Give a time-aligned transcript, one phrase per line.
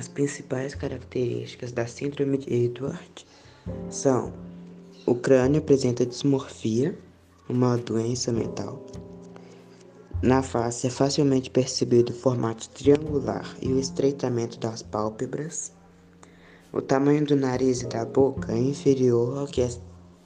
[0.00, 3.26] As principais características da síndrome de Edward
[3.90, 4.32] são:
[5.04, 6.98] o crânio apresenta dismorfia,
[7.46, 8.82] uma doença mental.
[10.22, 15.70] Na face é facilmente percebido o formato triangular e o estreitamento das pálpebras.
[16.72, 19.68] O tamanho do nariz e da boca é inferior ao que é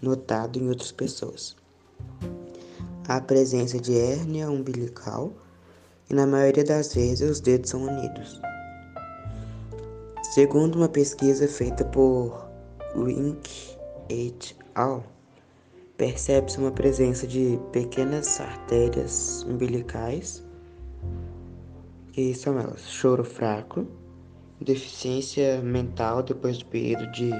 [0.01, 1.57] notado em outras pessoas.
[3.09, 5.33] A presença de hérnia umbilical
[6.09, 8.41] e, na maioria das vezes, os dedos são unidos.
[10.35, 12.51] Segundo uma pesquisa feita por
[12.97, 15.05] Wink et al.,
[15.97, 20.45] percebe-se uma presença de pequenas artérias umbilicais,
[22.11, 23.87] que são elas: choro fraco,
[24.61, 27.31] deficiência mental depois do período de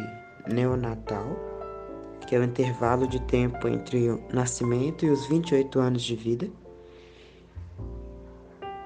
[0.53, 1.37] neonatal,
[2.29, 6.49] que é o intervalo de tempo entre o nascimento e os 28 anos de vida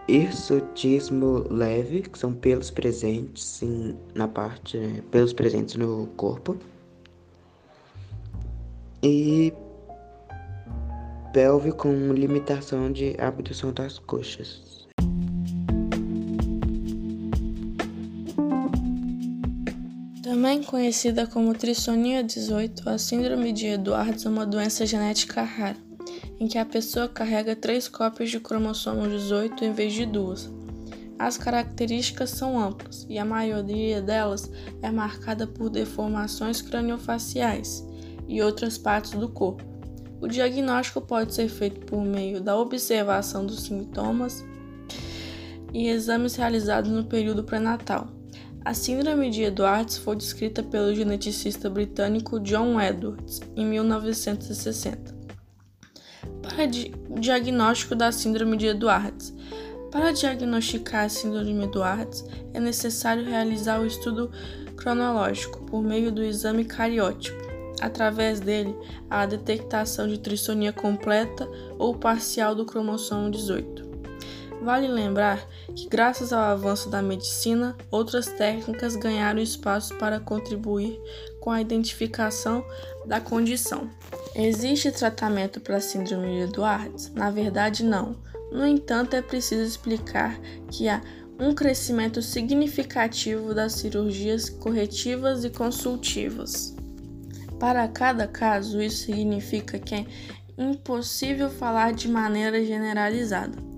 [0.09, 6.57] hirsutismo leve, que são pelos presentes em, na parte, né, pelos presentes no corpo.
[9.03, 9.53] E
[11.33, 14.87] pelve com limitação de abdução das coxas.
[20.23, 25.88] Também conhecida como trissonia 18, a síndrome de Edwards é uma doença genética rara
[26.41, 30.51] em que a pessoa carrega três cópias de cromossomo 18 em vez de duas.
[31.19, 34.51] As características são amplas e a maioria delas
[34.81, 37.85] é marcada por deformações craniofaciais
[38.29, 39.65] e outras partes do corpo.
[40.21, 44.45] O diagnóstico pode ser feito por meio da observação dos sintomas
[45.73, 48.09] e exames realizados no período pré-natal.
[48.65, 55.18] A síndrome de Edwards foi descrita pelo geneticista britânico John Edwards em 1960
[56.43, 56.67] para
[57.21, 59.35] diagnóstico da síndrome de Edwards.
[59.91, 64.31] Para diagnosticar a síndrome de Edwards, é necessário realizar o estudo
[64.77, 67.49] cronológico por meio do exame cariótipo.
[67.81, 68.75] Através dele,
[69.09, 71.49] há a detectação de trissonia completa
[71.79, 73.89] ou parcial do cromossomo 18.
[74.63, 81.01] Vale lembrar que, graças ao avanço da medicina, outras técnicas ganharam espaço para contribuir
[81.41, 82.65] com a identificação
[83.07, 83.89] da condição.
[84.35, 87.11] Existe tratamento para a síndrome de Edwards?
[87.15, 88.17] Na verdade, não.
[88.53, 90.39] No entanto, é preciso explicar
[90.71, 91.01] que há
[91.39, 96.75] um crescimento significativo das cirurgias corretivas e consultivas.
[97.59, 100.07] Para cada caso, isso significa que é
[100.57, 103.69] impossível falar de maneira generalizada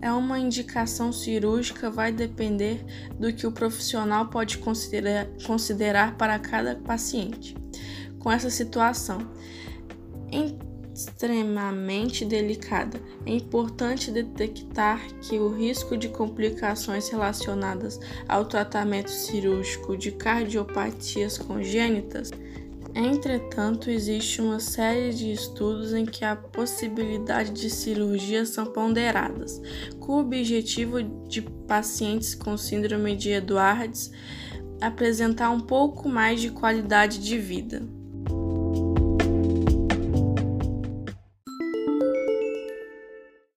[0.00, 2.84] é uma indicação cirúrgica vai depender
[3.18, 7.56] do que o profissional pode considerar, considerar para cada paciente.
[8.18, 9.18] Com essa situação
[10.94, 20.12] extremamente delicada, é importante detectar que o risco de complicações relacionadas ao tratamento cirúrgico de
[20.12, 22.30] cardiopatias congênitas
[22.98, 29.60] Entretanto, existe uma série de estudos em que a possibilidade de cirurgias são ponderadas,
[30.00, 34.10] com o objetivo de pacientes com síndrome de Edwards
[34.80, 37.86] apresentar um pouco mais de qualidade de vida.